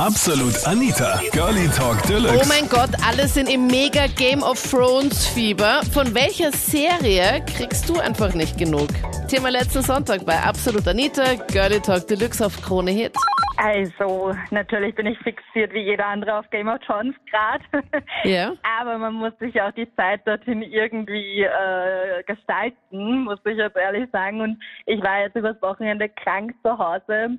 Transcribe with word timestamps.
Absolut 0.00 0.66
Anita, 0.66 1.20
Girlie 1.30 1.68
Talk 1.68 2.02
Deluxe. 2.08 2.42
Oh 2.42 2.48
mein 2.48 2.68
Gott, 2.68 2.90
alle 3.06 3.28
sind 3.28 3.48
im 3.48 3.68
mega 3.68 4.08
Game 4.18 4.42
of 4.42 4.60
Thrones 4.60 5.28
Fieber. 5.28 5.82
Von 5.92 6.12
welcher 6.16 6.50
Serie 6.50 7.40
kriegst 7.46 7.88
du 7.88 8.00
einfach 8.00 8.34
nicht 8.34 8.58
genug? 8.58 8.88
Thema 9.28 9.50
letzten 9.50 9.82
Sonntag 9.82 10.26
bei 10.26 10.36
Absolut 10.36 10.88
Anita, 10.88 11.36
Girlie 11.46 11.78
Talk 11.78 12.08
Deluxe 12.08 12.44
auf 12.44 12.60
Krone 12.60 12.90
Hit. 12.90 13.12
Also, 13.56 14.34
natürlich 14.50 14.96
bin 14.96 15.06
ich 15.06 15.18
fixiert 15.20 15.72
wie 15.72 15.82
jeder 15.82 16.06
andere 16.06 16.38
auf 16.40 16.50
Game 16.50 16.66
of 16.66 16.80
Thrones 16.80 17.14
gerade. 17.30 17.64
Ja. 18.24 18.52
Aber 18.80 18.98
man 18.98 19.14
muss 19.14 19.32
sich 19.38 19.60
auch 19.62 19.70
die 19.72 19.88
Zeit 19.94 20.26
dorthin 20.26 20.62
irgendwie 20.62 21.42
äh, 21.42 22.24
gestalten, 22.26 23.22
muss 23.22 23.38
ich 23.44 23.58
jetzt 23.58 23.76
ehrlich 23.76 24.10
sagen. 24.10 24.40
Und 24.40 24.58
ich 24.86 25.00
war 25.04 25.20
jetzt 25.20 25.36
übers 25.36 25.60
Wochenende 25.62 26.08
krank 26.08 26.52
zu 26.64 26.76
Hause. 26.76 27.38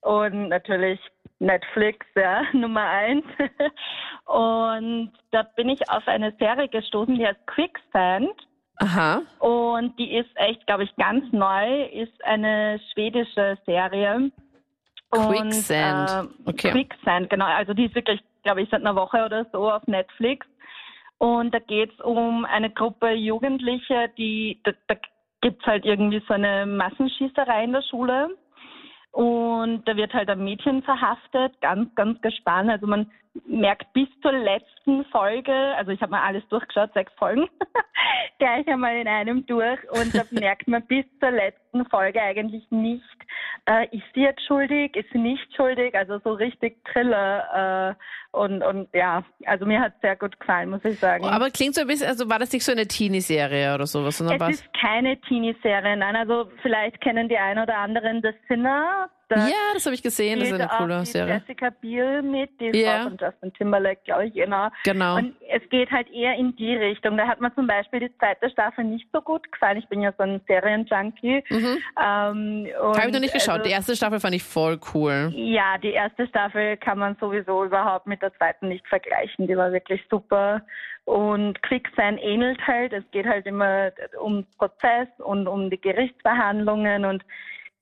Und 0.00 0.48
natürlich 0.48 0.98
Netflix, 1.38 2.06
ja, 2.14 2.42
Nummer 2.52 2.88
eins. 2.88 3.24
Und 4.24 5.12
da 5.30 5.42
bin 5.56 5.68
ich 5.68 5.88
auf 5.90 6.06
eine 6.06 6.32
Serie 6.38 6.68
gestoßen, 6.68 7.14
die 7.14 7.26
heißt 7.26 7.46
Quicksand. 7.46 8.32
Aha. 8.76 9.22
Und 9.38 9.96
die 9.98 10.16
ist 10.16 10.30
echt, 10.34 10.66
glaube 10.66 10.84
ich, 10.84 10.96
ganz 10.96 11.24
neu, 11.32 11.84
ist 11.86 12.24
eine 12.24 12.80
schwedische 12.92 13.56
Serie. 13.66 14.30
Quicksand. 15.10 16.10
Und, 16.10 16.46
äh, 16.46 16.50
Okay. 16.50 16.70
Quicksand, 16.72 17.30
genau. 17.30 17.46
Also 17.46 17.72
die 17.74 17.84
ist 17.84 17.94
wirklich, 17.94 18.20
glaube 18.42 18.62
ich, 18.62 18.68
seit 18.70 18.80
einer 18.80 18.96
Woche 18.96 19.24
oder 19.24 19.46
so 19.52 19.70
auf 19.70 19.86
Netflix. 19.86 20.46
Und 21.18 21.54
da 21.54 21.58
geht 21.60 21.92
es 21.92 22.00
um 22.00 22.44
eine 22.44 22.70
Gruppe 22.70 23.12
Jugendliche, 23.12 24.10
die, 24.18 24.60
da, 24.64 24.72
da 24.88 24.96
gibt's 25.40 25.64
halt 25.66 25.84
irgendwie 25.84 26.22
so 26.26 26.34
eine 26.34 26.66
Massenschießerei 26.66 27.64
in 27.64 27.72
der 27.72 27.82
Schule. 27.82 28.30
Und 29.14 29.86
da 29.86 29.96
wird 29.96 30.12
halt 30.12 30.28
ein 30.28 30.42
Mädchen 30.42 30.82
verhaftet, 30.82 31.60
ganz, 31.60 31.94
ganz 31.94 32.20
gespannt. 32.20 32.68
Also 32.68 32.88
man 32.88 33.12
merkt 33.46 33.92
bis 33.92 34.08
zur 34.22 34.32
letzten 34.32 35.04
Folge, 35.06 35.52
also 35.76 35.90
ich 35.90 36.00
habe 36.00 36.12
mal 36.12 36.22
alles 36.22 36.46
durchgeschaut, 36.48 36.92
sechs 36.94 37.12
Folgen, 37.14 37.48
gleich 38.38 38.66
einmal 38.68 38.96
in 38.96 39.08
einem 39.08 39.44
durch. 39.46 39.78
Und 39.90 40.14
da 40.14 40.22
merkt 40.30 40.68
man 40.68 40.86
bis 40.86 41.04
zur 41.20 41.32
letzten 41.32 41.84
Folge 41.86 42.20
eigentlich 42.22 42.64
nicht, 42.70 43.02
äh, 43.66 43.84
ist 43.96 44.04
sie 44.14 44.22
jetzt 44.22 44.44
schuldig, 44.46 44.94
ist 44.96 45.10
sie 45.12 45.18
nicht 45.18 45.54
schuldig, 45.56 45.94
also 45.94 46.18
so 46.22 46.32
richtig 46.32 46.76
Thriller. 46.84 47.96
Äh, 47.98 48.36
und, 48.36 48.62
und 48.62 48.88
ja, 48.92 49.24
also 49.46 49.64
mir 49.66 49.80
hat 49.80 49.94
sehr 50.00 50.16
gut 50.16 50.38
gefallen, 50.38 50.70
muss 50.70 50.84
ich 50.84 50.98
sagen. 50.98 51.24
Aber 51.24 51.50
klingt 51.50 51.74
so 51.74 51.80
ein 51.82 51.86
bisschen, 51.86 52.08
also 52.08 52.28
war 52.28 52.38
das 52.38 52.52
nicht 52.52 52.64
so 52.64 52.72
eine 52.72 52.86
Teenie-Serie 52.86 53.74
oder 53.74 53.86
sowas, 53.86 54.18
sondern 54.18 54.36
Es 54.36 54.40
was? 54.40 54.50
ist 54.56 54.74
keine 54.80 55.20
Teenie-Serie, 55.20 55.96
nein. 55.96 56.16
Also 56.16 56.50
vielleicht 56.62 57.00
kennen 57.00 57.28
die 57.28 57.38
ein 57.38 57.58
oder 57.58 57.78
anderen 57.78 58.22
The 58.22 58.30
Sinner. 58.48 59.08
Ja, 59.36 59.72
das 59.74 59.84
habe 59.86 59.94
ich 59.94 60.02
gesehen, 60.02 60.40
das 60.40 60.48
ist 60.48 60.54
eine 60.54 60.68
coole 60.68 61.04
Serie. 61.04 61.34
Jessica 61.34 61.70
Biel 61.70 62.22
mit, 62.22 62.50
die 62.60 62.86
auch 62.88 63.02
von 63.04 63.16
Justin 63.20 63.52
Timberlake, 63.54 64.00
glaube 64.04 64.26
ich, 64.26 64.34
genau. 64.34 64.68
Genau. 64.84 65.16
Und 65.16 65.34
es 65.50 65.68
geht 65.70 65.90
halt 65.90 66.10
eher 66.10 66.34
in 66.36 66.54
die 66.56 66.74
Richtung. 66.76 67.16
Da 67.16 67.26
hat 67.26 67.40
mir 67.40 67.54
zum 67.54 67.66
Beispiel 67.66 68.00
die 68.00 68.18
zweite 68.18 68.48
Staffel 68.50 68.84
nicht 68.84 69.06
so 69.12 69.20
gut 69.20 69.50
gefallen. 69.52 69.78
Ich 69.78 69.88
bin 69.88 70.00
ja 70.02 70.12
so 70.16 70.24
ein 70.24 70.40
Serienjunkie. 70.46 71.42
Ähm, 71.50 72.68
Habe 72.78 73.06
ich 73.06 73.12
noch 73.12 73.20
nicht 73.20 73.34
geschaut. 73.34 73.54
Also, 73.54 73.64
Die 73.64 73.70
erste 73.70 73.96
Staffel 73.96 74.20
fand 74.20 74.34
ich 74.34 74.42
voll 74.42 74.78
cool. 74.94 75.32
ja, 75.34 75.78
die 75.78 75.92
erste 75.92 76.26
Staffel 76.26 76.76
kann 76.76 76.98
man 76.98 77.16
sowieso 77.20 77.64
überhaupt 77.64 78.06
mit 78.06 78.22
der 78.22 78.32
zweiten 78.34 78.68
nicht 78.68 78.86
vergleichen. 78.88 79.46
Die 79.46 79.56
war 79.56 79.72
wirklich 79.72 80.00
super. 80.10 80.62
Und 81.04 81.62
Quicksand 81.62 82.18
ähnelt 82.22 82.66
halt. 82.66 82.92
Es 82.92 83.04
geht 83.10 83.26
halt 83.26 83.46
immer 83.46 83.90
um 84.20 84.46
Prozess 84.58 85.08
und 85.18 85.46
um 85.46 85.68
die 85.68 85.80
Gerichtsverhandlungen. 85.80 87.04
Und 87.04 87.22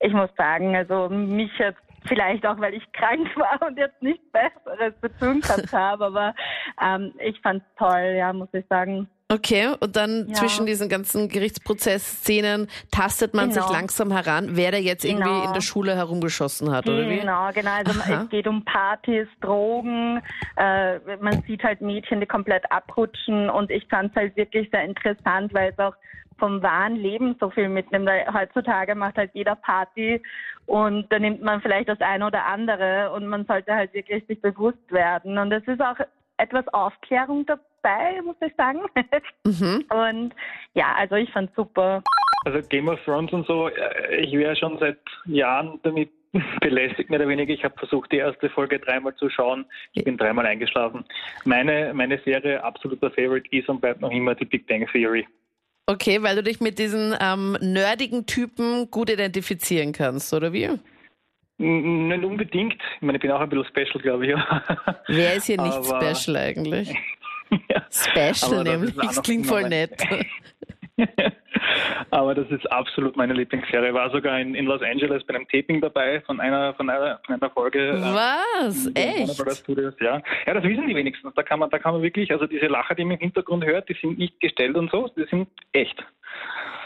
ich 0.02 0.12
muss 0.12 0.30
sagen, 0.36 0.74
also 0.74 1.08
mich 1.08 1.50
hat 1.60 1.76
vielleicht 2.06 2.44
auch, 2.44 2.58
weil 2.58 2.74
ich 2.74 2.92
krank 2.92 3.28
war 3.36 3.66
und 3.66 3.78
jetzt 3.78 4.02
nichts 4.02 4.24
Besseres 4.32 4.94
zu 5.00 5.08
tun 5.18 5.40
gehabt 5.40 5.72
habe, 5.72 6.06
aber 6.06 6.34
ähm, 6.84 7.12
ich 7.20 7.40
fand's 7.40 7.64
toll, 7.78 8.14
ja, 8.16 8.32
muss 8.32 8.48
ich 8.52 8.66
sagen. 8.68 9.08
Okay, 9.32 9.74
und 9.80 9.96
dann 9.96 10.26
Ja. 10.28 10.34
zwischen 10.34 10.66
diesen 10.66 10.90
ganzen 10.90 11.28
Gerichtsprozessszenen 11.28 12.68
tastet 12.90 13.32
man 13.32 13.50
sich 13.50 13.62
Genau. 13.62 13.72
langsam 13.72 14.10
heran, 14.12 14.56
wer 14.56 14.72
da 14.72 14.76
jetzt 14.76 15.04
irgendwie 15.06 15.30
Genau. 15.30 15.44
in 15.46 15.52
der 15.54 15.62
Schule 15.62 15.94
herumgeschossen 15.96 16.70
hat, 16.70 16.86
oder 16.86 17.08
wie? 17.08 17.20
Genau, 17.20 17.50
genau. 17.54 17.70
Also 17.70 17.98
Aha. 18.00 18.22
es 18.24 18.28
geht 18.28 18.46
um 18.46 18.62
Partys, 18.64 19.26
Drogen. 19.40 20.20
Äh, 20.56 20.98
man 21.20 21.40
sieht 21.46 21.62
halt 21.64 21.80
Mädchen, 21.80 22.20
die 22.20 22.26
komplett 22.26 22.70
abrutschen. 22.70 23.48
Und 23.48 23.70
ich 23.70 23.86
fand 23.88 24.10
es 24.10 24.16
halt 24.16 24.36
wirklich 24.36 24.68
sehr 24.70 24.84
interessant, 24.84 25.54
weil 25.54 25.70
es 25.70 25.78
auch 25.78 25.94
vom 26.38 26.62
wahren 26.62 26.96
Leben 26.96 27.36
so 27.40 27.48
viel 27.50 27.68
mitnimmt. 27.68 28.06
Weil 28.06 28.26
heutzutage 28.34 28.94
macht 28.94 29.16
halt 29.16 29.30
jeder 29.32 29.54
Party 29.54 30.22
und 30.66 31.10
da 31.10 31.18
nimmt 31.18 31.40
man 31.42 31.62
vielleicht 31.62 31.88
das 31.88 32.00
eine 32.00 32.26
oder 32.26 32.44
andere 32.46 33.12
und 33.12 33.26
man 33.28 33.46
sollte 33.46 33.74
halt 33.74 33.94
wirklich 33.94 34.26
sich 34.26 34.40
bewusst 34.42 34.90
werden. 34.90 35.38
Und 35.38 35.52
es 35.52 35.66
ist 35.66 35.80
auch 35.80 35.96
etwas 36.36 36.66
Aufklärung 36.68 37.46
dabei, 37.46 37.62
muss 38.24 38.36
ich 38.44 38.52
sagen. 38.56 38.80
Mhm. 39.44 39.84
Und 39.90 40.34
ja, 40.74 40.94
also 40.96 41.16
ich 41.16 41.30
fand's 41.32 41.52
super. 41.56 42.02
Also 42.44 42.60
Game 42.68 42.88
of 42.88 43.00
Thrones 43.04 43.32
und 43.32 43.46
so, 43.46 43.68
äh, 43.68 44.16
ich 44.20 44.32
wäre 44.32 44.54
schon 44.56 44.78
seit 44.78 44.98
Jahren 45.26 45.80
damit 45.82 46.10
belästigt, 46.60 47.10
mehr 47.10 47.18
oder 47.20 47.28
weniger. 47.28 47.52
Ich 47.52 47.64
habe 47.64 47.74
versucht, 47.78 48.12
die 48.12 48.18
erste 48.18 48.48
Folge 48.50 48.78
dreimal 48.78 49.14
zu 49.16 49.28
schauen. 49.28 49.64
Ich 49.94 50.04
bin 50.04 50.16
dreimal 50.16 50.46
eingeschlafen. 50.46 51.04
Meine, 51.44 51.92
meine 51.92 52.18
Serie, 52.24 52.62
absoluter 52.62 53.10
Favorite, 53.10 53.48
ist 53.50 53.68
und 53.68 53.80
bleibt 53.80 54.00
noch 54.00 54.10
immer 54.10 54.34
die 54.34 54.44
Big 54.44 54.66
Bang 54.68 54.86
Theory. 54.92 55.26
Okay, 55.86 56.22
weil 56.22 56.36
du 56.36 56.42
dich 56.44 56.60
mit 56.60 56.78
diesen 56.78 57.14
ähm, 57.20 57.56
nerdigen 57.60 58.26
Typen 58.26 58.90
gut 58.90 59.10
identifizieren 59.10 59.92
kannst, 59.92 60.32
oder 60.32 60.52
wie? 60.52 60.68
Nicht 61.58 62.24
unbedingt. 62.24 62.80
Ich 62.96 63.02
meine, 63.02 63.18
ich 63.18 63.22
bin 63.22 63.30
auch 63.32 63.40
ein 63.40 63.48
bisschen 63.48 63.66
special, 63.66 64.00
glaube 64.02 64.26
ich. 64.26 64.34
Wer 65.08 65.34
ist 65.34 65.46
hier 65.46 65.60
nicht 65.60 65.74
Aber- 65.76 66.14
special 66.14 66.36
eigentlich? 66.36 66.94
ja. 67.68 67.82
Special 67.90 68.32
das 68.32 68.64
nämlich, 68.64 68.94
das 68.94 69.16
noch 69.16 69.22
klingt 69.22 69.46
voll 69.46 69.68
nett. 69.68 70.02
Aber 72.10 72.34
das 72.34 72.50
ist 72.50 72.70
absolut 72.70 73.16
meine 73.16 73.32
Lieblingsserie. 73.34 73.88
Ich 73.88 73.94
war 73.94 74.10
sogar 74.10 74.38
in, 74.40 74.54
in 74.54 74.66
Los 74.66 74.82
Angeles 74.82 75.22
bei 75.24 75.34
einem 75.34 75.48
Taping 75.48 75.80
dabei 75.80 76.20
von 76.22 76.40
einer, 76.40 76.74
von 76.74 76.90
einer, 76.90 77.20
von 77.24 77.36
einer 77.36 77.50
Folge. 77.50 77.90
äh, 77.90 78.02
Was? 78.02 78.90
Echt? 78.94 79.58
Studios, 79.58 79.94
ja. 80.00 80.20
ja, 80.46 80.54
das 80.54 80.64
wissen 80.64 80.86
die 80.86 80.94
wenigstens. 80.94 81.32
Da 81.34 81.42
kann 81.42 81.60
man, 81.60 81.70
da 81.70 81.78
kann 81.78 81.94
man 81.94 82.02
wirklich, 82.02 82.30
also 82.32 82.46
diese 82.46 82.66
Lacher, 82.66 82.94
die 82.94 83.04
man 83.04 83.14
im 83.14 83.20
Hintergrund 83.20 83.64
hört, 83.64 83.88
die 83.88 83.96
sind 84.00 84.18
nicht 84.18 84.40
gestellt 84.40 84.76
und 84.76 84.90
so, 84.90 85.08
die 85.16 85.24
sind 85.30 85.48
echt. 85.72 86.04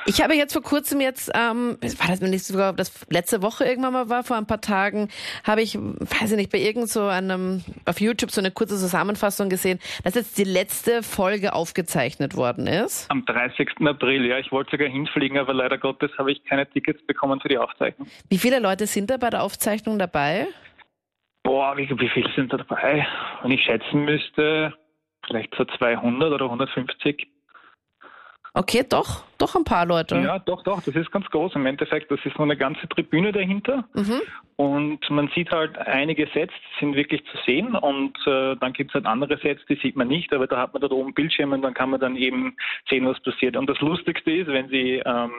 Ich 0.08 0.22
habe 0.22 0.34
jetzt 0.34 0.52
vor 0.52 0.62
kurzem 0.62 1.00
jetzt, 1.00 1.32
ähm, 1.34 1.78
war 1.80 2.06
das 2.08 2.20
nicht 2.20 2.44
sogar 2.44 2.72
das 2.72 3.04
letzte 3.10 3.42
Woche 3.42 3.64
irgendwann 3.64 3.92
mal 3.92 4.08
war, 4.08 4.22
vor 4.22 4.36
ein 4.36 4.46
paar 4.46 4.60
Tagen, 4.60 5.08
habe 5.42 5.62
ich, 5.62 5.76
weiß 5.76 6.30
ich 6.30 6.36
nicht, 6.36 6.52
bei 6.52 6.58
irgend 6.58 6.88
so 6.88 7.02
einem, 7.08 7.64
auf 7.86 8.00
YouTube 8.00 8.30
so 8.30 8.40
eine 8.40 8.52
kurze 8.52 8.76
Zusammenfassung 8.76 9.48
gesehen, 9.48 9.80
dass 10.04 10.14
jetzt 10.14 10.38
die 10.38 10.44
letzte 10.44 11.02
Folge 11.02 11.54
aufgezeichnet 11.54 12.36
worden 12.36 12.68
ist. 12.68 13.10
Am 13.10 13.24
30. 13.24 13.68
April, 13.84 14.24
ja, 14.24 14.38
ich 14.38 14.52
wollte 14.52 14.72
sogar 14.72 14.88
hinfliegen, 14.88 15.38
aber 15.38 15.52
leider 15.52 15.76
Gottes 15.76 16.12
habe 16.18 16.30
ich 16.30 16.44
keine 16.44 16.70
Tickets 16.70 17.04
bekommen 17.06 17.40
für 17.40 17.48
die 17.48 17.58
Aufzeichnung. 17.58 18.06
Wie 18.28 18.38
viele 18.38 18.60
Leute 18.60 18.86
sind 18.86 19.10
da 19.10 19.16
bei 19.16 19.30
der 19.30 19.42
Aufzeichnung 19.42 19.98
dabei? 19.98 20.46
Boah, 21.42 21.76
wie, 21.76 21.90
wie 21.90 22.08
viele 22.08 22.30
sind 22.36 22.52
da 22.52 22.58
dabei? 22.58 23.04
Wenn 23.42 23.50
ich 23.50 23.64
schätzen 23.64 24.04
müsste, 24.04 24.72
vielleicht 25.26 25.52
so 25.56 25.64
200 25.64 26.32
oder 26.32 26.44
150. 26.44 27.26
Okay, 28.56 28.86
doch, 28.88 29.22
doch 29.36 29.54
ein 29.54 29.64
paar 29.64 29.84
Leute. 29.84 30.16
Ja, 30.16 30.38
doch, 30.38 30.62
doch, 30.62 30.82
das 30.82 30.94
ist 30.94 31.12
ganz 31.12 31.26
groß. 31.26 31.54
Im 31.56 31.66
Endeffekt, 31.66 32.10
das 32.10 32.18
ist 32.24 32.34
so 32.38 32.42
eine 32.42 32.56
ganze 32.56 32.88
Tribüne 32.88 33.30
dahinter. 33.30 33.84
Mhm. 33.92 34.22
Und 34.56 35.10
man 35.10 35.28
sieht 35.34 35.50
halt 35.50 35.76
einige 35.76 36.26
Sets, 36.32 36.54
die 36.54 36.80
sind 36.80 36.96
wirklich 36.96 37.22
zu 37.26 37.36
sehen 37.44 37.74
und 37.74 38.16
äh, 38.26 38.56
dann 38.56 38.72
gibt 38.72 38.92
es 38.92 38.94
halt 38.94 39.04
andere 39.04 39.36
Sets, 39.36 39.60
die 39.68 39.74
sieht 39.74 39.94
man 39.94 40.08
nicht, 40.08 40.32
aber 40.32 40.46
da 40.46 40.56
hat 40.56 40.72
man 40.72 40.80
da 40.80 40.88
oben 40.88 41.12
Bildschirme 41.12 41.54
und 41.54 41.60
dann 41.60 41.74
kann 41.74 41.90
man 41.90 42.00
dann 42.00 42.16
eben 42.16 42.56
sehen, 42.88 43.04
was 43.04 43.20
passiert. 43.20 43.58
Und 43.58 43.68
das 43.68 43.78
Lustigste 43.80 44.30
ist, 44.30 44.46
wenn 44.46 44.70
sie 44.70 45.02
ähm, 45.04 45.32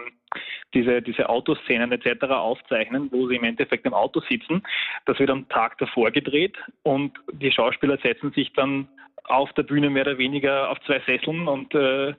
diese, 0.75 1.01
diese 1.01 1.27
Autoszenen 1.27 1.91
etc. 1.91 2.25
aufzeichnen, 2.25 3.11
wo 3.11 3.27
sie 3.27 3.38
im 3.38 3.45
Endeffekt 3.45 3.88
im 3.88 3.95
Auto 3.95 4.22
sitzen, 4.29 4.61
das 5.07 5.17
wird 5.17 5.31
am 5.31 5.50
Tag 5.50 5.79
davor 5.79 6.11
gedreht 6.11 6.56
und 6.83 7.13
die 7.31 7.51
Schauspieler 7.51 7.97
setzen 7.97 8.31
sich 8.33 8.53
dann 8.53 8.88
auf 9.27 9.51
der 9.53 9.63
Bühne 9.63 9.89
mehr 9.89 10.03
oder 10.03 10.18
weniger 10.18 10.69
auf 10.69 10.80
zwei 10.86 11.01
Sesseln 11.06 11.47
und 11.47 11.74
äh, 11.75 12.13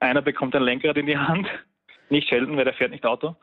einer 0.00 0.22
bekommt 0.22 0.54
ein 0.54 0.62
Lenkrad 0.62 0.96
in 0.96 1.06
die 1.06 1.18
Hand, 1.18 1.48
nicht 2.10 2.28
Sheldon, 2.28 2.56
weil 2.56 2.64
der 2.64 2.74
fährt 2.74 2.90
nicht 2.90 3.04
Auto. 3.04 3.36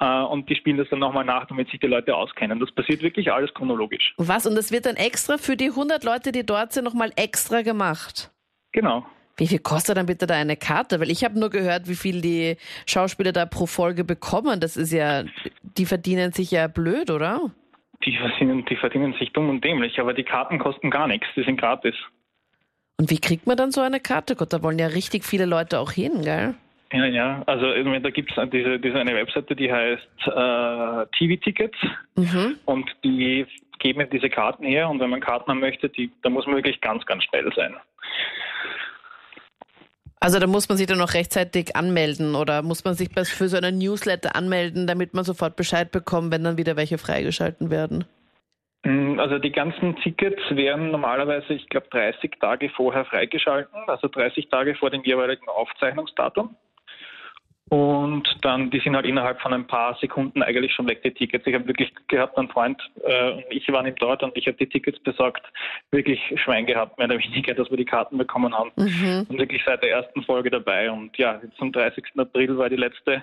Äh, 0.00 0.22
und 0.22 0.48
die 0.48 0.54
spielen 0.54 0.76
das 0.76 0.88
dann 0.90 1.00
nochmal 1.00 1.24
nach, 1.24 1.46
damit 1.46 1.70
sich 1.70 1.80
die 1.80 1.86
Leute 1.86 2.14
auskennen. 2.14 2.60
Das 2.60 2.70
passiert 2.72 3.02
wirklich 3.02 3.32
alles 3.32 3.52
chronologisch. 3.54 4.14
Was? 4.16 4.46
Und 4.46 4.54
das 4.54 4.72
wird 4.72 4.86
dann 4.86 4.96
extra 4.96 5.38
für 5.38 5.56
die 5.56 5.70
100 5.70 6.04
Leute, 6.04 6.32
die 6.32 6.46
dort 6.46 6.72
sind, 6.72 6.84
nochmal 6.84 7.10
extra 7.16 7.62
gemacht? 7.62 8.30
Genau. 8.72 9.06
Wie 9.36 9.46
viel 9.46 9.60
kostet 9.60 9.96
dann 9.96 10.06
bitte 10.06 10.26
da 10.26 10.34
eine 10.34 10.56
Karte? 10.56 10.98
Weil 11.00 11.10
ich 11.10 11.24
habe 11.24 11.38
nur 11.38 11.50
gehört, 11.50 11.88
wie 11.88 11.94
viel 11.94 12.20
die 12.20 12.56
Schauspieler 12.86 13.32
da 13.32 13.46
pro 13.46 13.66
Folge 13.66 14.04
bekommen. 14.04 14.58
Das 14.58 14.76
ist 14.76 14.92
ja, 14.92 15.24
die 15.62 15.86
verdienen 15.86 16.32
sich 16.32 16.50
ja 16.50 16.66
blöd, 16.66 17.10
oder? 17.10 17.52
Die 18.04 18.16
verdienen, 18.16 18.64
die 18.64 18.76
verdienen 18.76 19.14
sich 19.14 19.32
dumm 19.32 19.48
und 19.48 19.64
dämlich, 19.64 20.00
aber 20.00 20.12
die 20.12 20.24
Karten 20.24 20.58
kosten 20.58 20.90
gar 20.90 21.06
nichts, 21.06 21.26
die 21.36 21.44
sind 21.44 21.58
gratis. 21.58 21.94
Und 23.00 23.10
wie 23.10 23.20
kriegt 23.20 23.46
man 23.46 23.56
dann 23.56 23.70
so 23.70 23.80
eine 23.80 24.00
Karte? 24.00 24.34
Gott, 24.34 24.52
da 24.52 24.62
wollen 24.62 24.78
ja 24.78 24.88
richtig 24.88 25.24
viele 25.24 25.44
Leute 25.44 25.78
auch 25.78 25.92
hin, 25.92 26.22
gell? 26.22 26.54
Ja, 26.92 27.04
ja, 27.04 27.42
also 27.46 27.66
irgendwie, 27.66 28.00
da 28.00 28.10
gibt 28.10 28.32
es 28.36 28.50
diese, 28.50 28.78
diese 28.78 28.98
eine 28.98 29.14
Webseite, 29.14 29.54
die 29.54 29.70
heißt 29.70 30.02
äh, 30.26 31.06
TV-Tickets 31.18 31.76
Mhm. 32.16 32.56
und 32.64 32.90
die 33.04 33.46
geben 33.78 34.00
eben 34.00 34.10
diese 34.10 34.28
Karten 34.28 34.64
her 34.64 34.88
und 34.88 34.98
wenn 34.98 35.10
man 35.10 35.20
Karten 35.20 35.48
haben 35.50 35.60
möchte, 35.60 35.88
die, 35.88 36.10
da 36.22 36.30
muss 36.30 36.46
man 36.46 36.56
wirklich 36.56 36.80
ganz, 36.80 37.04
ganz 37.06 37.22
schnell 37.24 37.52
sein. 37.54 37.76
Also 40.20 40.40
da 40.40 40.48
muss 40.48 40.68
man 40.68 40.76
sich 40.76 40.88
dann 40.88 40.98
noch 40.98 41.14
rechtzeitig 41.14 41.76
anmelden 41.76 42.34
oder 42.34 42.62
muss 42.62 42.84
man 42.84 42.94
sich 42.94 43.10
für 43.12 43.48
so 43.48 43.56
einen 43.56 43.78
Newsletter 43.78 44.34
anmelden, 44.34 44.88
damit 44.88 45.14
man 45.14 45.22
sofort 45.24 45.54
Bescheid 45.54 45.92
bekommt, 45.92 46.32
wenn 46.32 46.42
dann 46.42 46.56
wieder 46.56 46.74
welche 46.74 46.98
freigeschalten 46.98 47.70
werden? 47.70 48.04
Mm, 48.88 49.20
also 49.20 49.38
die 49.38 49.52
ganzen 49.52 49.96
Tickets 49.96 50.40
werden 50.50 50.90
normalerweise, 50.90 51.52
ich 51.52 51.68
glaube, 51.68 51.88
30 51.90 52.38
Tage 52.40 52.70
vorher 52.70 53.04
freigeschalten, 53.04 53.78
also 53.86 54.08
30 54.08 54.48
Tage 54.48 54.74
vor 54.74 54.88
dem 54.88 55.02
jeweiligen 55.04 55.46
Aufzeichnungsdatum. 55.48 56.56
Und 57.68 58.26
dann, 58.40 58.70
die 58.70 58.80
sind 58.80 58.96
halt 58.96 59.04
innerhalb 59.04 59.42
von 59.42 59.52
ein 59.52 59.66
paar 59.66 59.94
Sekunden 60.00 60.42
eigentlich 60.42 60.72
schon 60.72 60.88
weg, 60.88 61.02
die 61.02 61.12
Tickets. 61.12 61.46
Ich 61.46 61.54
habe 61.54 61.68
wirklich 61.68 61.92
gehabt, 62.06 62.38
ein 62.38 62.48
Freund 62.48 62.80
äh, 63.04 63.32
und 63.32 63.44
ich 63.50 63.70
waren 63.70 63.86
ihm 63.86 63.94
dort 63.96 64.22
und 64.22 64.34
ich 64.38 64.46
habe 64.46 64.56
die 64.56 64.68
Tickets 64.70 64.98
besorgt, 65.00 65.46
wirklich 65.90 66.18
Schwein 66.42 66.64
gehabt, 66.64 66.96
mehr 66.96 67.08
oder 67.08 67.18
weniger, 67.18 67.52
dass 67.52 67.68
wir 67.68 67.76
die 67.76 67.84
Karten 67.84 68.16
bekommen 68.16 68.56
haben. 68.56 68.70
Mhm. 68.76 69.26
Und 69.28 69.38
wirklich 69.38 69.62
seit 69.66 69.82
der 69.82 69.90
ersten 69.90 70.22
Folge 70.22 70.48
dabei. 70.48 70.90
Und 70.90 71.18
ja, 71.18 71.42
zum 71.58 71.70
30. 71.70 72.04
April 72.16 72.56
war 72.56 72.70
die 72.70 72.76
letzte 72.76 73.22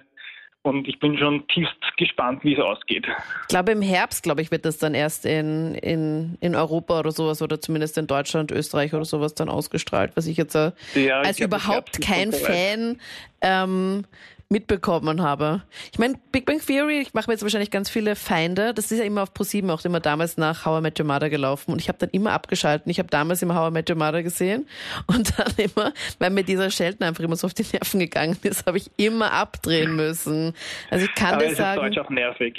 und 0.66 0.88
ich 0.88 1.00
bin 1.00 1.18
schon 1.18 1.48
tiefst 1.48 1.76
gespannt, 1.98 2.44
wie 2.44 2.54
es 2.54 2.60
ausgeht. 2.60 3.06
Ich 3.44 3.48
glaube, 3.48 3.72
im 3.72 3.82
Herbst, 3.82 4.24
glaube 4.24 4.42
ich, 4.42 4.52
wird 4.52 4.66
das 4.66 4.78
dann 4.78 4.96
erst 4.96 5.26
in, 5.26 5.76
in, 5.76 6.38
in 6.42 6.56
Europa 6.56 7.00
oder 7.00 7.12
sowas 7.12 7.42
oder 7.42 7.62
zumindest 7.62 7.98
in 7.98 8.08
Deutschland, 8.08 8.52
Österreich 8.52 8.94
oder 8.94 9.06
sowas 9.06 9.36
dann 9.36 9.48
ausgestrahlt, 9.48 10.12
was 10.16 10.26
ich 10.28 10.38
jetzt 10.38 10.56
äh, 10.56 10.72
ja, 10.96 11.20
als 11.20 11.40
überhaupt 11.40 12.02
kein 12.02 12.32
Fan 12.32 13.00
ähm, 13.42 14.06
mitbekommen 14.50 15.22
habe. 15.22 15.64
Ich 15.92 16.00
meine, 16.00 16.16
Big 16.32 16.46
Bang 16.46 16.60
Theory, 16.60 17.00
ich 17.00 17.14
mache 17.14 17.30
mir 17.30 17.34
jetzt 17.34 17.42
wahrscheinlich 17.42 17.72
ganz 17.72 17.90
viele 17.90 18.16
Feinde. 18.16 18.74
Das 18.74 18.92
ist 18.92 19.00
ja 19.00 19.04
immer 19.04 19.24
auf 19.24 19.34
ProSieben 19.34 19.70
auch 19.72 19.84
immer 19.86 20.00
damals 20.00 20.38
nach 20.38 20.66
How 20.66 20.80
I 20.80 20.82
Met 20.82 21.00
Your 21.00 21.08
Mother 21.08 21.30
gelaufen 21.30 21.72
und 21.72 21.82
ich 21.82 21.88
habe 21.88 21.98
dann 21.98 22.10
immer 22.12 22.32
abgeschalten. 22.34 22.90
Ich 22.90 23.00
habe 23.00 23.10
damals 23.10 23.42
immer 23.42 23.56
How 23.56 23.70
I 23.70 23.74
Met 23.74 23.90
Your 23.90 23.98
Mother 23.98 24.24
gesehen 24.24 24.68
und 25.08 25.38
dann 25.38 25.54
immer, 25.58 25.94
weil 26.20 26.30
mir 26.30 26.44
dieser 26.44 26.70
Sheldon 26.70 27.08
einfach 27.08 27.24
immer 27.24 27.36
so 27.36 27.48
auf 27.48 27.54
die 27.54 27.66
Nerven 27.72 28.00
gegangen 28.00 28.38
ist, 28.44 28.66
habe 28.68 28.78
ich 28.78 28.92
immer 28.98 29.34
abdrehen 29.34 29.96
müssen. 29.96 30.54
Also 30.90 31.06
ich 31.06 31.16
kann 31.16 31.36
Aber 31.36 31.46
das 31.46 31.58
sagen. 31.58 31.82
Deutsch 31.82 31.98
auch 31.98 32.10
nervig. 32.10 32.56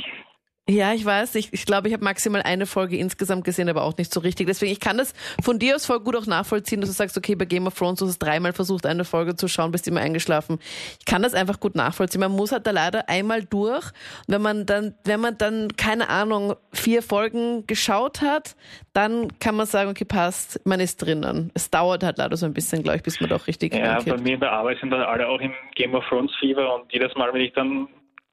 Ja, 0.68 0.92
ich 0.92 1.04
weiß. 1.04 1.36
Ich, 1.36 1.52
ich 1.52 1.64
glaube, 1.64 1.86
ich 1.86 1.94
habe 1.94 2.02
maximal 2.02 2.42
eine 2.42 2.66
Folge 2.66 2.96
insgesamt 2.96 3.44
gesehen, 3.44 3.68
aber 3.68 3.84
auch 3.84 3.96
nicht 3.98 4.12
so 4.12 4.18
richtig. 4.18 4.48
Deswegen, 4.48 4.72
ich 4.72 4.80
kann 4.80 4.98
das 4.98 5.14
von 5.40 5.60
dir 5.60 5.76
aus 5.76 5.86
voll 5.86 6.00
gut 6.00 6.16
auch 6.16 6.26
nachvollziehen, 6.26 6.80
dass 6.80 6.90
du 6.90 6.96
sagst, 6.96 7.16
okay, 7.16 7.36
bei 7.36 7.44
Game 7.44 7.68
of 7.68 7.78
Thrones, 7.78 8.00
du 8.00 8.06
hast 8.06 8.18
dreimal 8.18 8.52
versucht, 8.52 8.84
eine 8.84 9.04
Folge 9.04 9.36
zu 9.36 9.46
schauen, 9.46 9.70
bist 9.70 9.86
immer 9.86 10.00
eingeschlafen. 10.00 10.58
Ich 10.98 11.04
kann 11.04 11.22
das 11.22 11.34
einfach 11.34 11.60
gut 11.60 11.76
nachvollziehen. 11.76 12.20
Man 12.20 12.32
muss 12.32 12.50
halt 12.50 12.66
da 12.66 12.72
leider 12.72 13.08
einmal 13.08 13.44
durch. 13.44 13.92
wenn 14.26 14.42
man 14.42 14.66
dann, 14.66 14.94
wenn 15.04 15.20
man 15.20 15.38
dann, 15.38 15.68
keine 15.76 16.08
Ahnung, 16.08 16.56
vier 16.72 17.00
Folgen 17.00 17.64
geschaut 17.68 18.20
hat, 18.20 18.56
dann 18.92 19.38
kann 19.38 19.54
man 19.54 19.66
sagen, 19.66 19.90
okay, 19.90 20.04
passt, 20.04 20.60
man 20.66 20.80
ist 20.80 21.00
drinnen. 21.00 21.52
Es 21.54 21.70
dauert 21.70 22.02
halt 22.02 22.18
leider 22.18 22.36
so 22.36 22.44
ein 22.44 22.54
bisschen, 22.54 22.82
glaube 22.82 22.96
ich, 22.96 23.02
bis 23.04 23.20
man 23.20 23.30
doch 23.30 23.46
richtig 23.46 23.72
Ja, 23.72 24.00
bei 24.00 24.16
mir 24.16 24.34
in 24.34 24.40
der 24.40 24.50
Arbeit 24.50 24.78
sind 24.80 24.90
dann 24.90 25.02
alle 25.02 25.28
auch 25.28 25.40
im 25.40 25.52
Game 25.76 25.94
of 25.94 26.04
Thrones 26.08 26.32
Fieber 26.40 26.74
und 26.74 26.92
jedes 26.92 27.14
Mal, 27.14 27.32
wenn 27.32 27.42
ich 27.42 27.52
dann 27.52 27.86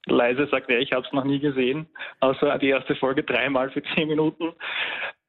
leise 0.05 0.47
sagt, 0.47 0.69
ja, 0.69 0.77
ich 0.77 0.91
habe 0.91 1.05
es 1.05 1.13
noch 1.13 1.23
nie 1.23 1.39
gesehen, 1.39 1.87
außer 2.19 2.57
die 2.59 2.69
erste 2.69 2.95
Folge 2.95 3.23
dreimal 3.23 3.69
für 3.71 3.83
zehn 3.95 4.07
Minuten. 4.07 4.53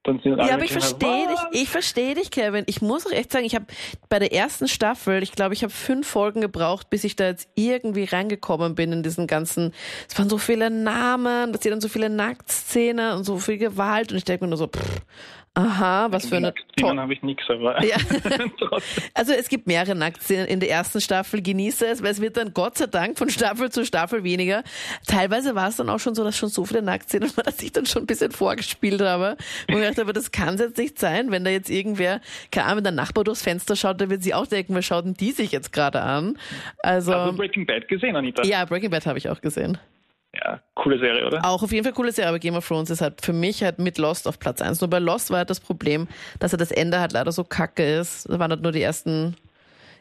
Dann 0.04 0.20
sind 0.20 0.38
ja, 0.38 0.52
aber 0.52 0.64
ich 0.64 0.72
verstehe 0.72 1.26
dich, 1.28 1.62
ich 1.62 1.68
verstehe 1.70 2.14
dich, 2.14 2.30
Kevin. 2.30 2.64
Ich 2.66 2.82
muss 2.82 3.06
auch 3.06 3.10
echt 3.10 3.32
sagen, 3.32 3.46
ich 3.46 3.54
habe 3.54 3.64
bei 4.10 4.18
der 4.18 4.32
ersten 4.34 4.68
Staffel, 4.68 5.22
ich 5.22 5.32
glaube, 5.32 5.54
ich 5.54 5.62
habe 5.62 5.72
fünf 5.72 6.06
Folgen 6.06 6.42
gebraucht, 6.42 6.90
bis 6.90 7.04
ich 7.04 7.16
da 7.16 7.26
jetzt 7.26 7.48
irgendwie 7.54 8.04
reingekommen 8.04 8.74
bin 8.74 8.92
in 8.92 9.02
diesen 9.02 9.26
ganzen, 9.26 9.72
es 10.06 10.18
waren 10.18 10.28
so 10.28 10.36
viele 10.36 10.68
Namen, 10.68 11.52
da 11.52 11.58
sind 11.58 11.72
dann 11.72 11.80
so 11.80 11.88
viele 11.88 12.10
Nacktszenen 12.10 13.16
und 13.16 13.24
so 13.24 13.38
viel 13.38 13.56
Gewalt 13.56 14.12
und 14.12 14.18
ich 14.18 14.24
denke 14.24 14.44
mir 14.44 14.50
nur 14.50 14.58
so, 14.58 14.66
pff, 14.66 15.00
Aha, 15.56 16.08
was 16.10 16.26
für 16.26 16.38
eine 16.38 16.48
Nacktszenen 16.48 16.98
habe 16.98 17.12
ich 17.12 17.22
nichts, 17.22 17.44
aber 17.48 17.80
ja. 17.84 17.96
Also 19.14 19.32
es 19.32 19.48
gibt 19.48 19.68
mehrere 19.68 19.94
Nacktszenen 19.94 20.46
in 20.46 20.58
der 20.58 20.68
ersten 20.68 21.00
Staffel, 21.00 21.42
genieße 21.42 21.86
es, 21.86 22.02
weil 22.02 22.10
es 22.10 22.20
wird 22.20 22.36
dann 22.36 22.52
Gott 22.52 22.76
sei 22.76 22.88
Dank 22.88 23.16
von 23.16 23.30
Staffel 23.30 23.70
zu 23.70 23.84
Staffel 23.84 24.24
weniger. 24.24 24.64
Teilweise 25.06 25.54
war 25.54 25.68
es 25.68 25.76
dann 25.76 25.88
auch 25.90 26.00
schon 26.00 26.16
so, 26.16 26.24
dass 26.24 26.36
schon 26.36 26.48
so 26.48 26.64
viele 26.64 26.82
Nacktszenen 26.82 27.30
waren, 27.36 27.44
dass 27.44 27.62
ich 27.62 27.70
dann 27.70 27.86
schon 27.86 28.02
ein 28.02 28.06
bisschen 28.06 28.32
vorgespielt 28.32 29.00
habe 29.00 29.36
und 29.68 29.80
ich 29.94 29.96
dachte, 29.96 30.06
aber 30.06 30.12
das 30.12 30.32
kann 30.32 30.54
es 30.54 30.60
jetzt 30.60 30.78
nicht 30.78 30.98
sein, 30.98 31.30
wenn 31.30 31.44
da 31.44 31.50
jetzt 31.50 31.70
irgendwer, 31.70 32.20
keine 32.50 32.66
Ahnung, 32.66 32.78
wenn 32.78 32.84
der 32.84 32.92
Nachbar 32.92 33.24
durchs 33.24 33.42
Fenster 33.42 33.76
schaut, 33.76 34.00
dann 34.00 34.10
wird 34.10 34.22
sie 34.22 34.34
auch 34.34 34.46
denken, 34.46 34.74
was 34.74 34.84
schaut 34.84 35.04
denn 35.04 35.14
die 35.14 35.32
sich 35.32 35.52
jetzt 35.52 35.72
gerade 35.72 36.00
an? 36.02 36.38
Also, 36.78 37.14
Hast 37.14 37.32
du 37.32 37.36
Breaking 37.36 37.66
Bad 37.66 37.88
gesehen, 37.88 38.16
Anita? 38.16 38.44
Ja, 38.44 38.64
Breaking 38.64 38.90
Bad 38.90 39.06
habe 39.06 39.18
ich 39.18 39.28
auch 39.28 39.40
gesehen 39.40 39.78
ja, 40.42 40.60
coole 40.74 40.98
Serie, 40.98 41.26
oder? 41.26 41.44
Auch 41.44 41.62
auf 41.62 41.72
jeden 41.72 41.84
Fall 41.84 41.92
coole 41.92 42.12
Serie, 42.12 42.28
aber 42.28 42.38
Game 42.38 42.54
of 42.54 42.66
Thrones 42.66 42.90
ist 42.90 43.00
halt 43.00 43.20
für 43.20 43.32
mich 43.32 43.62
halt 43.62 43.78
mit 43.78 43.98
Lost 43.98 44.26
auf 44.26 44.38
Platz 44.38 44.60
1. 44.60 44.80
Nur 44.80 44.90
bei 44.90 44.98
Lost 44.98 45.30
war 45.30 45.38
halt 45.38 45.50
das 45.50 45.60
Problem, 45.60 46.08
dass 46.40 46.52
er 46.52 46.58
das 46.58 46.72
Ende 46.72 47.00
halt 47.00 47.12
leider 47.12 47.32
so 47.32 47.44
kacke 47.44 47.84
ist. 47.84 48.28
Da 48.28 48.38
waren 48.38 48.50
halt 48.50 48.62
nur 48.62 48.72
die 48.72 48.82
ersten 48.82 49.36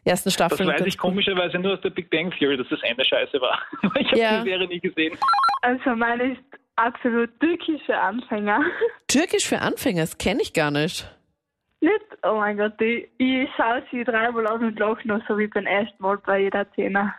ersten 0.06 0.32
Staffeln. 0.32 0.68
Das 0.68 0.82
weiß 0.82 0.88
ich 0.88 0.98
komischerweise 0.98 1.58
nur 1.60 1.74
aus 1.74 1.82
der 1.82 1.92
Big 1.92 2.10
Bang 2.10 2.32
Theory, 2.32 2.58
dass 2.58 2.68
das 2.70 2.82
Ende 2.84 3.06
scheiße 3.06 3.40
war. 3.40 3.60
ich 4.00 4.08
habe 4.08 4.20
ja. 4.20 4.44
die 4.44 4.50
Serie 4.50 4.68
nie 4.68 4.80
gesehen. 4.80 5.18
Also 5.62 5.96
meine 5.96 6.34
ist 6.34 6.42
absolut 6.76 7.40
türkisch 7.40 7.82
für 7.86 7.98
Anfänger. 7.98 8.60
Türkisch 9.08 9.48
für 9.48 9.60
Anfänger? 9.60 10.02
Das 10.02 10.18
kenne 10.18 10.42
ich 10.42 10.54
gar 10.54 10.72
nicht. 10.72 11.10
Nicht? 11.82 12.06
Oh 12.24 12.36
mein 12.36 12.58
Gott, 12.58 12.80
ich, 12.82 13.10
ich 13.18 13.50
schaue 13.58 13.84
sie 13.92 14.04
dreimal 14.04 14.48
an 14.48 14.64
und 14.64 14.80
lache 14.80 15.08
noch 15.08 15.22
so 15.28 15.38
wie 15.38 15.48
beim 15.48 15.66
ersten 15.66 16.02
Mal 16.02 16.18
bei 16.18 16.40
jeder 16.40 16.66
Szene. 16.72 17.14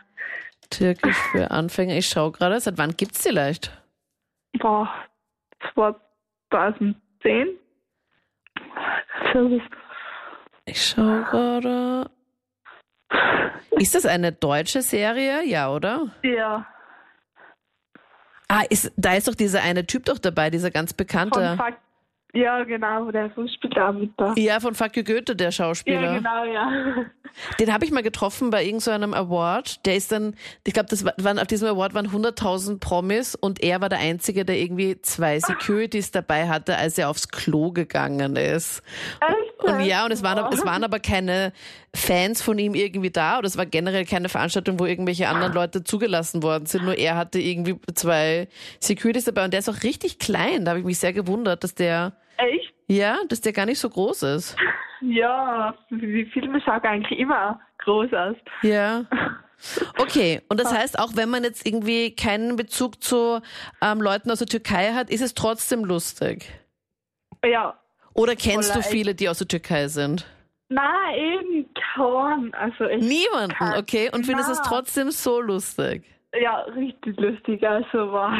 Türkisch 0.69 1.17
für 1.31 1.51
Anfänger. 1.51 1.95
Ich 1.95 2.07
schaue 2.07 2.31
gerade, 2.31 2.59
seit 2.59 2.77
wann 2.77 2.97
gibt 2.97 3.13
es 3.13 3.21
die 3.21 3.29
leicht? 3.29 3.71
Boah, 4.59 4.89
2010. 5.73 6.95
Ich 10.65 10.83
schaue 10.83 11.23
gerade. 11.23 12.09
Ist 13.71 13.93
das 13.93 14.05
eine 14.05 14.31
deutsche 14.31 14.81
Serie? 14.81 15.43
Ja, 15.45 15.71
oder? 15.71 16.07
Ja. 16.23 16.65
Ah, 18.47 18.63
ist, 18.69 18.91
da 18.95 19.13
ist 19.13 19.27
doch 19.27 19.35
dieser 19.35 19.61
eine 19.63 19.85
Typ 19.85 20.05
doch 20.05 20.19
dabei, 20.19 20.49
dieser 20.49 20.71
ganz 20.71 20.93
bekannte. 20.93 21.55
Von 21.57 21.73
ja, 22.35 22.65
genau, 22.65 23.09
der 23.11 23.29
spielt 23.29 23.79
auch 23.79 23.93
mit 23.93 24.11
da. 24.17 24.33
Ja, 24.35 24.59
von 24.59 24.75
Fuck 24.75 24.93
Goethe, 24.93 25.37
der 25.37 25.51
Schauspieler. 25.51 26.01
Ja, 26.01 26.17
genau, 26.17 26.43
ja. 26.43 27.05
Den 27.59 27.73
habe 27.73 27.85
ich 27.85 27.91
mal 27.91 28.03
getroffen 28.03 28.49
bei 28.49 28.63
irgendeinem 28.63 29.11
so 29.11 29.17
Award. 29.17 29.85
Der 29.85 29.95
ist 29.95 30.11
dann, 30.11 30.35
ich 30.65 30.73
glaube, 30.73 30.89
das 30.89 31.05
waren 31.05 31.39
auf 31.39 31.47
diesem 31.47 31.69
Award 31.69 31.93
waren 31.93 32.07
100.000 32.07 32.79
Promis 32.79 33.35
und 33.35 33.63
er 33.63 33.79
war 33.79 33.87
der 33.87 33.99
Einzige, 33.99 34.43
der 34.43 34.57
irgendwie 34.57 35.01
zwei 35.01 35.39
Securities 35.39 36.11
dabei 36.11 36.49
hatte, 36.49 36.77
als 36.77 36.97
er 36.97 37.09
aufs 37.09 37.29
Klo 37.29 37.71
gegangen 37.71 38.35
ist. 38.35 38.83
Echt? 39.21 39.54
Und 39.57 39.85
ja, 39.85 40.05
und 40.05 40.11
es 40.11 40.21
waren, 40.21 40.53
es 40.53 40.65
waren 40.65 40.83
aber 40.83 40.99
keine 40.99 41.53
Fans 41.95 42.41
von 42.41 42.59
ihm 42.59 42.75
irgendwie 42.75 43.09
da 43.09 43.37
oder 43.37 43.47
es 43.47 43.57
war 43.57 43.65
generell 43.65 44.05
keine 44.05 44.27
Veranstaltung, 44.27 44.79
wo 44.79 44.85
irgendwelche 44.85 45.29
anderen 45.29 45.53
Leute 45.53 45.83
zugelassen 45.83 46.43
worden 46.43 46.65
sind. 46.65 46.83
Nur 46.83 46.97
er 46.97 47.15
hatte 47.15 47.39
irgendwie 47.39 47.75
zwei 47.93 48.47
Securities 48.79 49.25
dabei 49.25 49.45
und 49.45 49.53
der 49.53 49.59
ist 49.59 49.69
auch 49.69 49.83
richtig 49.83 50.19
klein. 50.19 50.65
Da 50.65 50.71
habe 50.71 50.79
ich 50.79 50.85
mich 50.85 50.99
sehr 50.99 51.13
gewundert, 51.13 51.63
dass 51.63 51.73
der 51.73 52.13
Echt? 52.37 52.73
Ja, 52.87 53.17
dass 53.29 53.41
der 53.41 53.53
gar 53.53 53.65
nicht 53.65 53.79
so 53.79 53.89
groß 53.89 54.23
ist. 54.23 54.55
Ja, 55.01 55.75
die 55.89 56.25
Filme 56.33 56.61
schauen 56.61 56.81
eigentlich 56.81 57.19
immer 57.19 57.59
groß 57.79 58.13
aus. 58.13 58.35
Ja. 58.61 59.05
Okay, 59.97 60.41
und 60.49 60.59
das 60.59 60.73
heißt, 60.73 60.99
auch 60.99 61.15
wenn 61.15 61.29
man 61.29 61.43
jetzt 61.43 61.65
irgendwie 61.65 62.13
keinen 62.13 62.55
Bezug 62.57 63.01
zu 63.01 63.41
ähm, 63.81 64.01
Leuten 64.01 64.29
aus 64.29 64.39
der 64.39 64.47
Türkei 64.47 64.93
hat, 64.93 65.09
ist 65.09 65.21
es 65.21 65.33
trotzdem 65.33 65.85
lustig. 65.85 66.49
Ja. 67.43 67.79
Oder 68.15 68.35
kennst 68.35 68.75
du 68.75 68.81
viele, 68.81 69.13
die 69.13 69.29
aus 69.29 69.37
der 69.37 69.47
Türkei 69.47 69.87
sind? 69.87 70.25
Nein, 70.69 71.15
eben 71.15 71.69
kaum. 71.93 72.51
Also 72.57 72.85
Niemanden, 72.85 73.55
kann. 73.55 73.77
okay. 73.77 74.09
Und 74.11 74.25
findest 74.25 74.49
es 74.49 74.61
trotzdem 74.63 75.11
so 75.11 75.39
lustig? 75.39 76.03
Ja, 76.41 76.61
richtig 76.61 77.19
lustig, 77.19 77.63
also 77.67 78.11
war. 78.11 78.35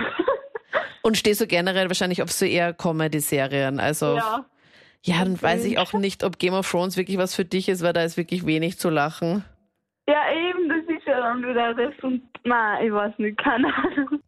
Und 1.03 1.17
stehst 1.17 1.39
du 1.39 1.48
generell 1.48 1.88
wahrscheinlich 1.88 2.24
auf 2.24 2.32
so 2.32 2.46
eher 2.46 2.74
Comedy-Serien? 2.74 3.79
Also 3.79 4.15
ja. 4.15 4.46
Ja, 5.03 5.20
dann 5.20 5.39
weiß 5.39 5.65
ich 5.65 5.77
auch 5.77 5.94
nicht, 5.94 6.24
ob 6.24 6.39
Game 6.39 6.55
of 6.55 6.70
Thrones 6.70 6.98
wirklich 6.98 7.20
was 7.20 7.36
für 7.36 7.46
dich 7.46 7.70
ist, 7.70 7.84
weil 7.84 7.94
da 7.94 8.01
ist 8.01 8.17
wirklich 8.17 8.48
wenig 8.48 8.79
zu 8.79 8.89
lachen. 8.89 9.46
Ja, 10.08 10.22
eben, 10.34 10.67
das 10.67 10.98
ist 10.98 11.05
ja 11.05 11.20
dann 11.20 11.44
wieder 11.48 11.75
das 11.75 11.94
und 12.01 12.24
nein, 12.44 12.88
ich 12.88 12.91
weiß 12.91 13.13
nicht, 13.20 13.38
keine 13.38 13.67
Ahnung. 13.75 14.20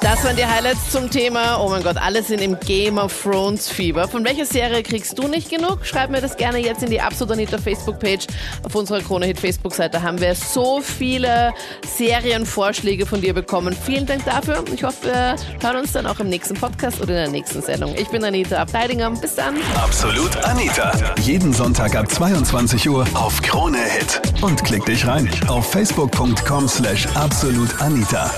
Das 0.00 0.22
waren 0.22 0.36
die 0.36 0.44
Highlights 0.44 0.90
zum 0.90 1.10
Thema. 1.10 1.58
Oh 1.60 1.68
mein 1.68 1.82
Gott, 1.82 1.96
alle 1.96 2.22
sind 2.22 2.40
im 2.42 2.58
Game 2.60 2.98
of 2.98 3.22
Thrones 3.22 3.70
Fieber. 3.70 4.06
Von 4.06 4.24
welcher 4.24 4.44
Serie 4.44 4.82
kriegst 4.82 5.18
du 5.18 5.28
nicht 5.28 5.48
genug? 5.50 5.78
Schreib 5.84 6.10
mir 6.10 6.20
das 6.20 6.36
gerne 6.36 6.58
jetzt 6.58 6.82
in 6.82 6.90
die 6.90 7.00
Absolut 7.00 7.32
Anita 7.32 7.56
Facebook-Page. 7.56 8.26
Auf 8.62 8.74
unserer 8.74 9.00
Krone 9.00 9.26
Hit 9.26 9.40
Facebook-Seite 9.40 10.02
haben 10.02 10.20
wir 10.20 10.34
so 10.34 10.80
viele 10.82 11.52
Serienvorschläge 11.96 13.06
von 13.06 13.22
dir 13.22 13.32
bekommen. 13.32 13.74
Vielen 13.74 14.04
Dank 14.04 14.24
dafür. 14.24 14.62
Ich 14.74 14.84
hoffe, 14.84 15.06
wir 15.06 15.36
hören 15.62 15.80
uns 15.80 15.92
dann 15.92 16.06
auch 16.06 16.20
im 16.20 16.28
nächsten 16.28 16.54
Podcast 16.54 17.00
oder 17.00 17.10
in 17.10 17.16
der 17.16 17.30
nächsten 17.30 17.62
Sendung. 17.62 17.94
Ich 17.96 18.08
bin 18.08 18.22
Anita 18.24 18.58
Abteidinger. 18.58 19.10
Bis 19.10 19.36
dann. 19.36 19.56
Absolut 19.74 20.36
Anita. 20.44 20.92
Jeden 21.22 21.52
Sonntag 21.52 21.96
ab 21.96 22.10
22 22.10 22.88
Uhr 22.88 23.06
auf 23.14 23.40
Krone 23.40 23.78
Hit. 23.78 24.20
Und 24.42 24.62
klick 24.64 24.84
dich 24.84 25.06
rein 25.06 25.30
auf 25.48 25.70
facebook.com 25.70 26.68
slash 26.68 27.06
absolutanita. 27.14 28.30